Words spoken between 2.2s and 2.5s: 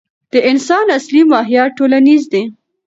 دی.